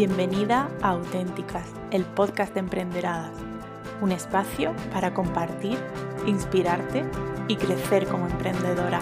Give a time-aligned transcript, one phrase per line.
[0.00, 3.32] Bienvenida a Auténticas, el podcast de Emprenderadas,
[4.00, 5.76] un espacio para compartir,
[6.26, 7.04] inspirarte
[7.48, 8.98] y crecer como emprendedora.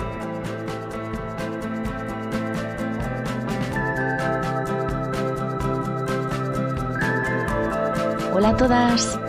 [8.34, 9.20] Hola a todas,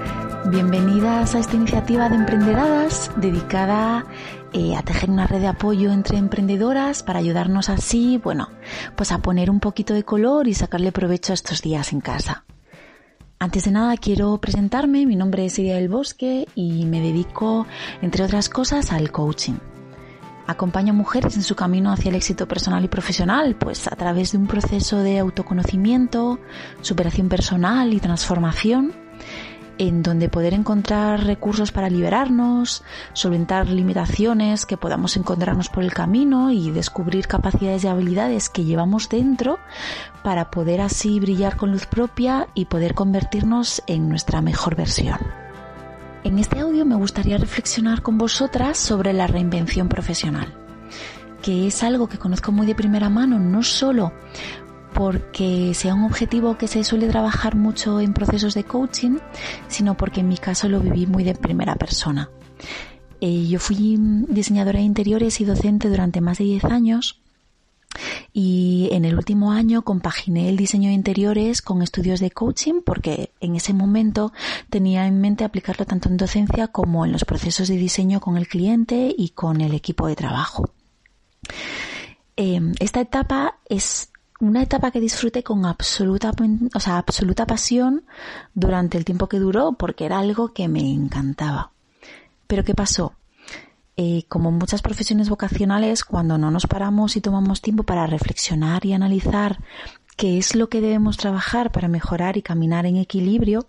[0.45, 4.08] bienvenidas a esta iniciativa de Emprenderadas dedicada
[4.53, 8.49] eh, a tejer una red de apoyo entre emprendedoras para ayudarnos así, bueno,
[8.95, 12.45] pues a poner un poquito de color y sacarle provecho a estos días en casa.
[13.38, 17.67] Antes de nada quiero presentarme, mi nombre es Iria del Bosque y me dedico,
[18.02, 19.59] entre otras cosas, al coaching.
[20.45, 24.31] Acompaño a mujeres en su camino hacia el éxito personal y profesional, pues a través
[24.31, 26.40] de un proceso de autoconocimiento,
[26.81, 28.93] superación personal y transformación
[29.80, 32.84] en donde poder encontrar recursos para liberarnos,
[33.14, 39.10] solventar limitaciones que podamos encontrarnos por el camino y descubrir capacidades y habilidades que llevamos
[39.10, 39.58] dentro
[40.21, 45.18] para poder así brillar con luz propia y poder convertirnos en nuestra mejor versión.
[46.26, 50.54] En este audio me gustaría reflexionar con vosotras sobre la reinvención profesional,
[51.41, 54.12] que es algo que conozco muy de primera mano, no solo
[55.00, 59.20] porque sea un objetivo que se suele trabajar mucho en procesos de coaching,
[59.70, 62.30] sino porque en mi caso lo viví muy de primera persona.
[63.22, 63.96] Eh, yo fui
[64.28, 67.22] diseñadora de interiores y docente durante más de 10 años
[68.34, 73.31] y en el último año compaginé el diseño de interiores con estudios de coaching porque
[73.40, 74.34] en ese momento
[74.70, 78.50] tenía en mente aplicarlo tanto en docencia como en los procesos de diseño con el
[78.50, 80.74] cliente y con el equipo de trabajo.
[82.36, 84.09] Eh, esta etapa es
[84.40, 86.31] una etapa que disfruté con absoluta,
[86.73, 88.06] o sea, absoluta pasión
[88.53, 91.72] durante el tiempo que duró porque era algo que me encantaba.
[92.47, 93.13] Pero ¿qué pasó?
[93.97, 98.94] Eh, como muchas profesiones vocacionales, cuando no nos paramos y tomamos tiempo para reflexionar y
[98.94, 99.59] analizar
[100.16, 103.68] qué es lo que debemos trabajar para mejorar y caminar en equilibrio,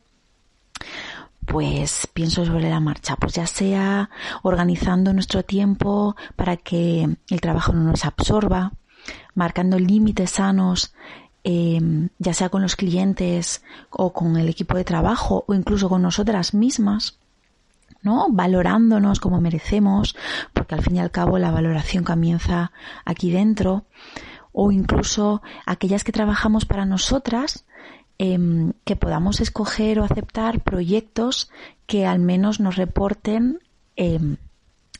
[1.47, 4.09] pues pienso sobre la marcha, pues ya sea
[4.43, 8.72] organizando nuestro tiempo para que el trabajo no nos absorba,
[9.34, 10.94] marcando límites sanos,
[11.44, 16.03] em, ya sea con los clientes o con el equipo de trabajo o incluso con
[16.03, 17.19] nosotras mismas,
[18.03, 18.28] ¿no?
[18.31, 20.16] Valorándonos como merecemos,
[20.53, 22.72] porque al fin y al cabo la valoración comienza
[23.04, 23.84] aquí dentro,
[24.53, 27.65] o incluso aquellas que trabajamos para nosotras,
[28.19, 31.50] em, que podamos escoger o aceptar proyectos
[31.87, 33.60] que al menos nos reporten
[33.97, 34.37] em,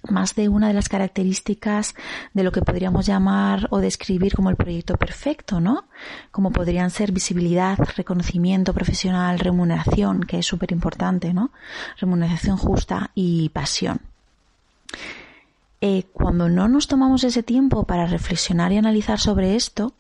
[0.09, 1.95] más de una de las características
[2.33, 5.85] de lo que podríamos llamar o describir como el proyecto perfecto, ¿no?
[6.31, 11.51] Como podrían ser visibilidad, reconocimiento profesional, remuneración, que es súper importante, ¿no?
[11.99, 14.01] Remuneración justa y pasión.
[15.83, 19.95] Eh, cuando no nos tomamos ese tiempo para reflexionar y analizar sobre esto,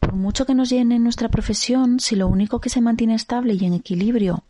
[0.00, 3.64] por mucho que nos llene nuestra profesión, si lo único que se mantiene estable y
[3.64, 4.44] en equilibrio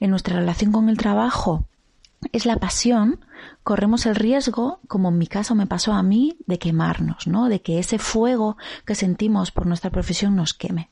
[0.00, 1.64] en nuestra relación con el trabajo
[2.32, 3.20] es la pasión,
[3.62, 7.48] corremos el riesgo, como en mi caso me pasó a mí, de quemarnos, ¿no?
[7.48, 10.90] De que ese fuego que sentimos por nuestra profesión nos queme.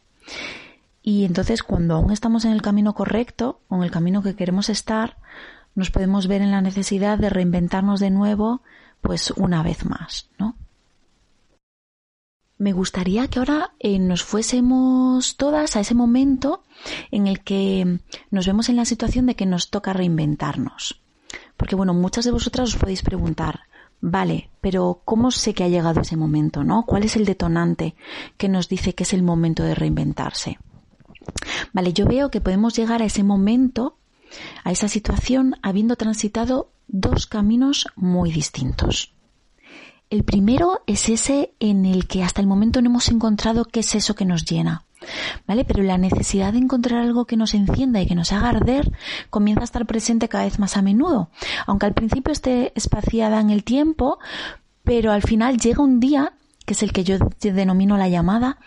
[1.02, 4.68] Y entonces cuando aún estamos en el camino correcto, o en el camino que queremos
[4.68, 5.16] estar,
[5.74, 8.62] nos podemos ver en la necesidad de reinventarnos de nuevo,
[9.02, 10.56] pues una vez más, ¿no?
[12.58, 16.64] Me gustaría que ahora eh, nos fuésemos todas a ese momento
[17.10, 17.98] en el que
[18.30, 21.02] nos vemos en la situación de que nos toca reinventarnos.
[21.56, 23.60] Porque bueno, muchas de vosotras os podéis preguntar,
[24.00, 26.84] vale, pero ¿cómo sé que ha llegado ese momento, no?
[26.84, 27.94] ¿Cuál es el detonante
[28.36, 30.58] que nos dice que es el momento de reinventarse?
[31.72, 33.96] Vale, yo veo que podemos llegar a ese momento,
[34.64, 39.12] a esa situación, habiendo transitado dos caminos muy distintos.
[40.08, 43.94] El primero es ese en el que hasta el momento no hemos encontrado qué es
[43.96, 44.85] eso que nos llena.
[45.46, 45.64] ¿Vale?
[45.64, 48.90] Pero la necesidad de encontrar algo que nos encienda y que nos haga arder
[49.30, 51.30] comienza a estar presente cada vez más a menudo.
[51.66, 54.18] Aunque al principio esté espaciada en el tiempo,
[54.84, 56.32] pero al final llega un día
[56.66, 58.58] que es el que yo denomino la llamada,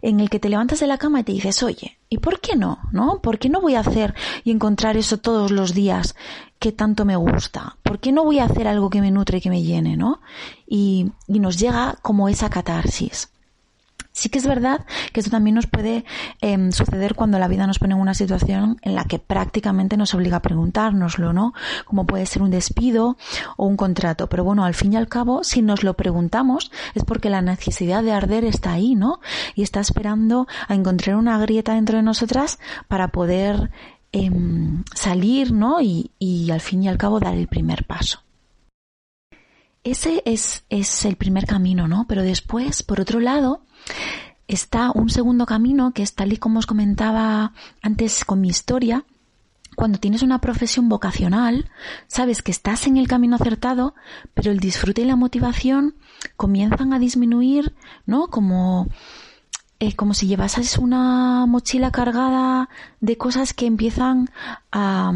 [0.00, 2.56] en el que te levantas de la cama y te dices, oye, ¿y por qué
[2.56, 2.78] no?
[2.92, 3.20] ¿No?
[3.20, 6.16] ¿Por qué no voy a hacer y encontrar eso todos los días
[6.58, 7.76] que tanto me gusta?
[7.82, 9.98] ¿Por qué no voy a hacer algo que me nutre y que me llene?
[9.98, 10.20] ¿No?
[10.66, 13.28] Y, y nos llega como esa catarsis.
[14.12, 16.04] Sí que es verdad que esto también nos puede
[16.42, 20.14] em, suceder cuando la vida nos pone en una situación en la que prácticamente nos
[20.14, 21.54] obliga a preguntárnoslo, ¿no?
[21.86, 23.16] Como puede ser un despido
[23.56, 24.28] o un contrato.
[24.28, 28.02] Pero bueno, al fin y al cabo, si nos lo preguntamos, es porque la necesidad
[28.02, 29.20] de arder está ahí, ¿no?
[29.54, 33.70] Y está esperando a encontrar una grieta dentro de nosotras para poder
[34.12, 35.80] em, salir, ¿no?
[35.80, 38.20] Y al fin y al cabo dar el primer paso.
[39.84, 42.06] Ese es, es el primer camino, ¿no?
[42.08, 43.64] Pero después, por otro lado,
[44.46, 47.52] está un segundo camino que es tal y como os comentaba
[47.82, 49.04] antes con mi historia.
[49.74, 51.70] Cuando tienes una profesión vocacional,
[52.06, 53.94] sabes que estás en el camino acertado,
[54.34, 55.96] pero el disfrute y la motivación
[56.36, 57.74] comienzan a disminuir,
[58.06, 58.28] ¿no?
[58.28, 58.86] Como,
[59.80, 62.68] eh, como si llevases una mochila cargada
[63.00, 64.28] de cosas que empiezan
[64.70, 65.10] a,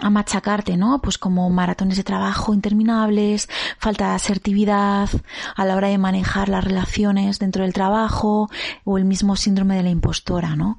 [0.00, 1.00] a machacarte, ¿no?
[1.02, 3.48] Pues como maratones de trabajo interminables,
[3.78, 5.08] falta de asertividad
[5.54, 8.50] a la hora de manejar las relaciones dentro del trabajo
[8.84, 10.78] o el mismo síndrome de la impostora, ¿no?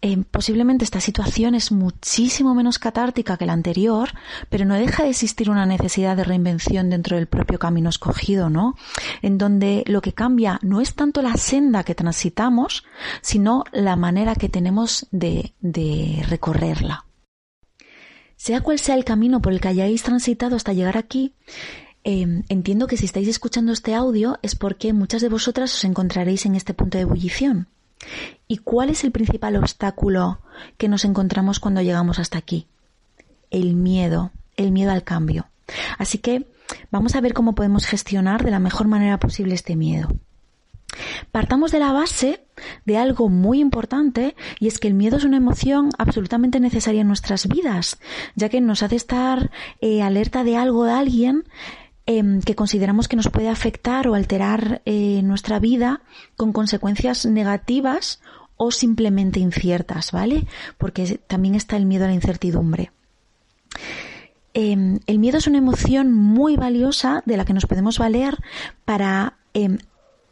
[0.00, 4.10] Eh, posiblemente esta situación es muchísimo menos catártica que la anterior,
[4.48, 8.76] pero no deja de existir una necesidad de reinvención dentro del propio camino escogido, ¿no?
[9.22, 12.84] En donde lo que cambia no es tanto la senda que transitamos,
[13.22, 17.07] sino la manera que tenemos de, de recorrerla.
[18.38, 21.34] Sea cual sea el camino por el que hayáis transitado hasta llegar aquí,
[22.04, 26.46] eh, entiendo que si estáis escuchando este audio es porque muchas de vosotras os encontraréis
[26.46, 27.66] en este punto de ebullición.
[28.46, 30.38] ¿Y cuál es el principal obstáculo
[30.76, 32.68] que nos encontramos cuando llegamos hasta aquí?
[33.50, 35.48] El miedo, el miedo al cambio.
[35.98, 36.46] Así que
[36.92, 40.08] vamos a ver cómo podemos gestionar de la mejor manera posible este miedo.
[41.32, 42.44] Partamos de la base
[42.84, 47.08] de algo muy importante y es que el miedo es una emoción absolutamente necesaria en
[47.08, 47.98] nuestras vidas,
[48.34, 49.50] ya que nos hace estar
[49.80, 51.44] eh, alerta de algo de alguien
[52.06, 56.00] em, que consideramos que nos puede afectar o alterar eh, nuestra vida
[56.36, 58.20] con consecuencias negativas
[58.56, 60.46] o simplemente inciertas, ¿vale?
[60.78, 62.90] Porque también está el miedo a la incertidumbre.
[64.54, 68.36] Em, el miedo es una emoción muy valiosa de la que nos podemos valer
[68.84, 69.78] para em,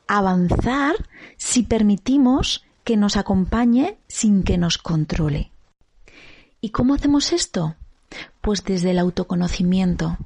[0.06, 0.94] avanzar
[1.36, 5.50] si permitimos que nos acompañe sin que nos controle.
[6.60, 7.74] ¿Y cómo hacemos esto?
[8.40, 10.16] Pues desde el autoconocimiento,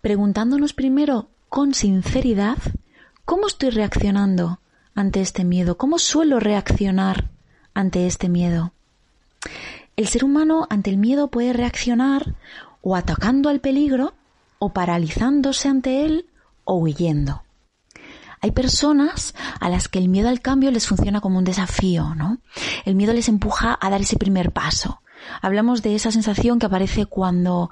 [0.00, 2.58] preguntándonos primero con sinceridad
[3.24, 4.60] cómo estoy reaccionando
[4.94, 7.30] ante este miedo, cómo suelo reaccionar
[7.74, 8.72] ante este miedo.
[9.96, 12.34] El ser humano ante el miedo puede reaccionar
[12.82, 14.14] o atacando al peligro,
[14.58, 16.26] o paralizándose ante él,
[16.64, 17.42] o huyendo.
[18.40, 22.38] Hay personas a las que el miedo al cambio les funciona como un desafío, ¿no?
[22.84, 25.02] El miedo les empuja a dar ese primer paso.
[25.42, 27.70] Hablamos de esa sensación que aparece cuando,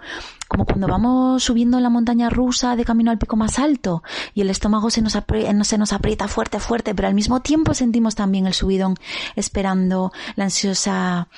[0.49, 4.03] como cuando vamos subiendo la montaña rusa de camino al pico más alto
[4.35, 7.75] y el estómago se nos, aprieta, se nos aprieta fuerte, fuerte, pero al mismo tiempo
[7.75, 8.97] sentimos también el subidón
[9.37, 11.29] esperando la ansiosa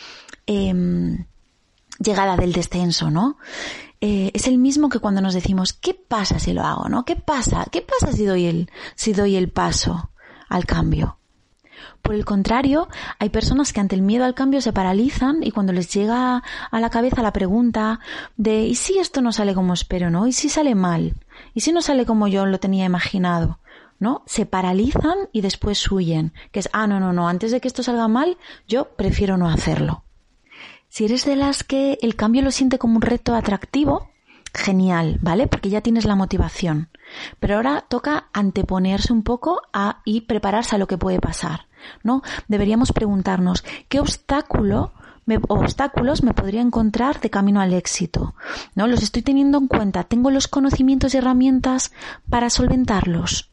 [0.47, 1.27] em,
[1.99, 3.37] llegada del descenso, ¿no?
[4.01, 6.89] Eh, es el mismo que cuando nos decimos, ¿qué pasa si lo hago?
[6.89, 7.05] ¿No?
[7.05, 7.67] ¿Qué pasa?
[7.71, 10.11] ¿Qué pasa si doy el, si doy el paso
[10.49, 11.19] al cambio?
[12.03, 12.89] Por el contrario,
[13.19, 16.81] hay personas que ante el miedo al cambio se paralizan y cuando les llega a
[16.81, 18.01] la cabeza la pregunta
[18.37, 20.27] de ¿y si esto no sale como espero, no?
[20.27, 21.15] ¿Y si sale mal?
[21.53, 23.59] ¿Y si no sale como yo lo tenía imaginado?
[23.99, 24.23] ¿No?
[24.27, 27.83] Se paralizan y después huyen, que es ah, no, no, no, antes de que esto
[27.83, 30.05] salga mal, yo prefiero no hacerlo.
[30.91, 34.11] Si eres de las que el cambio lo siente como un reto atractivo,
[34.53, 35.47] genial, ¿vale?
[35.47, 36.89] Porque ya tienes la motivación.
[37.39, 41.67] Pero ahora toca anteponerse un poco a, y prepararse a lo que puede pasar,
[42.03, 42.23] ¿no?
[42.49, 44.93] Deberíamos preguntarnos, ¿qué obstáculo
[45.49, 48.35] obstáculos me podría encontrar de camino al éxito?
[48.75, 48.89] ¿No?
[48.89, 50.03] Los estoy teniendo en cuenta.
[50.03, 51.93] ¿Tengo los conocimientos y herramientas
[52.29, 53.51] para solventarlos?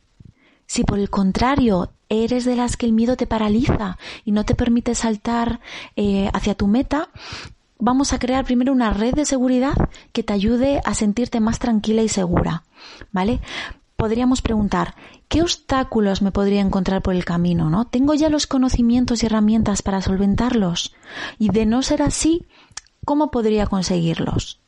[0.65, 4.55] Si por el contrario eres de las que el miedo te paraliza y no te
[4.55, 5.59] permite saltar
[5.95, 7.09] eh, hacia tu meta,
[7.79, 9.75] vamos a crear primero una red de seguridad
[10.13, 12.63] que te ayude a sentirte más tranquila y segura,
[13.11, 13.39] ¿vale?
[13.95, 14.95] Podríamos preguntar,
[15.27, 17.85] ¿qué obstáculos me podría encontrar por el camino, no?
[17.85, 20.95] ¿Tengo ya los conocimientos y herramientas para solventarlos?
[21.39, 22.45] Y de no ser así,
[23.05, 24.59] ¿cómo podría conseguirlos?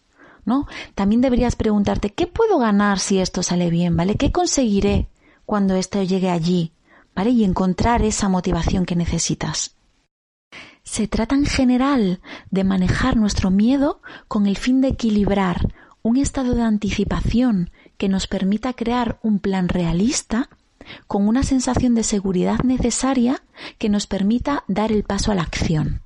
[0.46, 0.68] ¿No?
[0.96, 4.16] También deberías preguntarte, ¿qué puedo ganar si esto sale bien, ¿vale?
[4.16, 5.08] ¿Qué conseguiré
[5.46, 6.72] cuando esto llegue allí,
[7.16, 9.76] Y encontrar esa motivación que necesitas.
[10.84, 16.56] Se trata en general de manejar nuestro miedo con el fin de equilibrar un estado
[16.56, 20.50] de anticipación que nos permita crear un plan realista
[21.08, 23.44] con una sensación de seguridad necesaria
[23.78, 26.02] que nos permita dar el paso a la acción.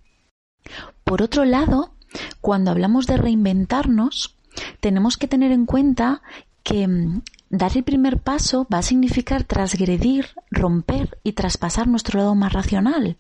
[1.04, 1.94] Por otro lado,
[2.42, 4.36] cuando hablamos de reinventarnos,
[4.80, 6.22] tenemos que tener en cuenta
[6.64, 7.22] que mm,
[7.54, 13.18] Dar el primer paso va a significar transgredir, romper y traspasar nuestro lado más racional.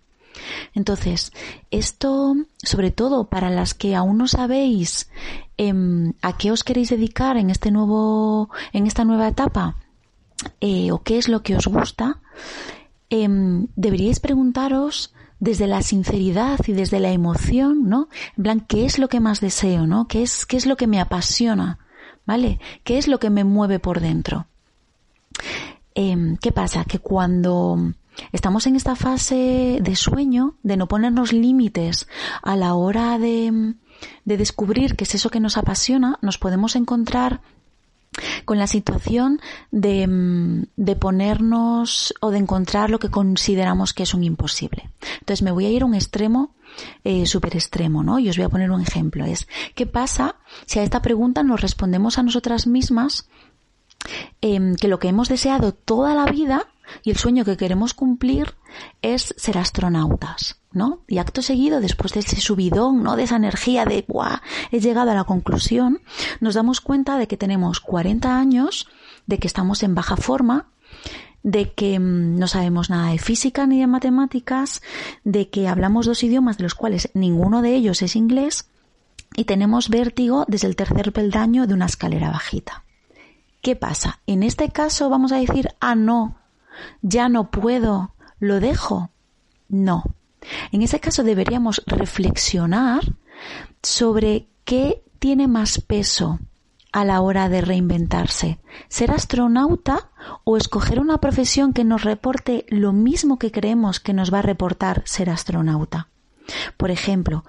[0.73, 1.31] Entonces,
[1.69, 5.07] esto, sobre todo para las que aún no sabéis
[5.57, 9.75] em, a qué os queréis dedicar en este nuevo, en esta nueva etapa,
[10.61, 12.19] eh, o qué es lo que os gusta,
[13.11, 18.09] em, deberíais preguntaros desde la sinceridad y desde la emoción, ¿no?
[18.35, 20.07] En plan, ¿qué es lo que más deseo, no?
[20.07, 21.77] ¿Qué es, qué es lo que me apasiona?
[22.25, 22.59] ¿Vale?
[22.83, 24.47] ¿Qué es lo que me mueve por dentro?
[25.95, 26.85] Em, ¿Qué pasa?
[26.85, 27.93] Que cuando
[28.31, 32.07] estamos en esta fase de sueño, de no ponernos límites
[32.41, 33.75] a la hora de,
[34.25, 37.41] de descubrir qué es eso que nos apasiona, nos podemos encontrar
[38.45, 39.39] con la situación
[39.71, 44.89] de, mm, de, ponernos o de encontrar lo que consideramos que es un imposible.
[45.19, 46.53] Entonces me voy a ir a un extremo
[47.03, 48.19] eh, súper extremo, ¿no?
[48.19, 49.25] Y os voy a poner un ejemplo.
[49.25, 53.29] Es, ¿qué pasa si a esta pregunta nos respondemos a nosotras mismas
[54.41, 56.67] em, que lo que hemos deseado toda la vida
[57.03, 58.55] y el sueño que queremos cumplir
[59.01, 61.03] es ser astronautas, ¿no?
[61.07, 63.15] Y acto seguido, después de ese subidón, ¿no?
[63.15, 64.41] De esa energía de, ¡buah!
[64.71, 66.01] He llegado a la conclusión,
[66.39, 68.87] nos damos cuenta de que tenemos 40 años,
[69.25, 70.67] de que estamos en baja forma,
[71.43, 74.81] de que mm, no sabemos nada de física ni de matemáticas,
[75.23, 78.69] de que hablamos dos idiomas de los cuales ninguno de ellos es inglés
[79.35, 82.83] y tenemos vértigo desde el tercer peldaño de una escalera bajita.
[83.61, 84.19] ¿Qué pasa?
[84.27, 86.37] En este caso vamos a decir, ah, no,
[87.01, 89.09] ya no puedo, lo dejo.
[89.69, 90.03] No.
[90.71, 93.01] En ese caso deberíamos reflexionar
[93.81, 96.39] sobre qué tiene más peso
[96.93, 98.59] a la hora de reinventarse?
[98.87, 100.11] ¿Ser astronauta
[100.45, 104.43] o escoger una profesión que nos reporte lo mismo que creemos que nos va a
[104.43, 106.07] reportar ser astronauta?
[106.77, 107.43] Por ejemplo,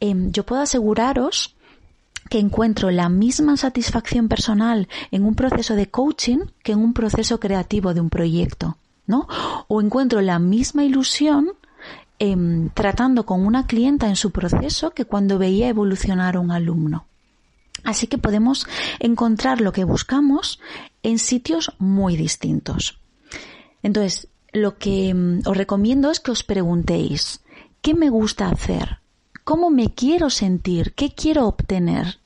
[0.00, 1.56] em, yo puedo aseguraros
[2.30, 7.38] que encuentro la misma satisfacción personal en un proceso de coaching que en un proceso
[7.38, 9.28] creativo de un proyecto, ¿no?
[9.68, 11.50] O encuentro la misma ilusión
[12.18, 17.06] em, tratando con una clienta en su proceso que cuando veía evolucionar a un alumno.
[17.84, 18.66] Así que podemos
[18.98, 20.58] encontrar lo que buscamos
[21.02, 22.98] en sitios muy distintos.
[23.82, 27.42] Entonces, lo que mm, os recomiendo es que os preguntéis,
[27.82, 28.98] ¿qué me gusta hacer?
[29.44, 30.94] ¿Cómo me quiero sentir?
[30.94, 32.18] ¿Qué quiero obtener?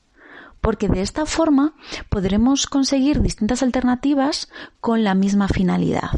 [0.61, 1.73] Porque de esta forma
[2.09, 4.49] podremos conseguir distintas alternativas
[4.79, 6.11] con la misma finalidad,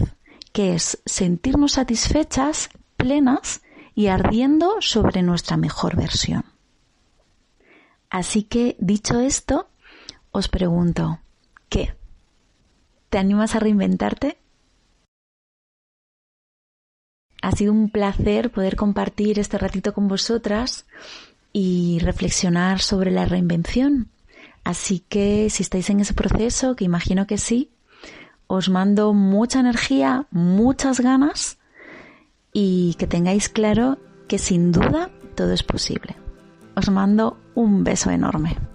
[0.52, 3.62] que es sentirnos satisfechas, plenas
[3.96, 6.51] y ardiendo sobre nuestra mejor versión.
[8.12, 9.70] Así que, dicho esto,
[10.32, 11.20] os pregunto,
[11.70, 11.96] ¿qué?
[13.10, 14.38] ¿Te animas a reinventarte?
[17.42, 20.86] Ha sido un placer poder compartir este ratito con vosotras
[21.54, 24.10] y reflexionar sobre la reinvención.
[24.66, 27.72] Así que si estáis en ese proceso, que imagino que sí,
[28.48, 31.58] os mando mucha energía, muchas ganas
[32.52, 36.18] y que tengáis claro que sin duda todo es posible.
[36.76, 38.71] Os mando un beso enorme.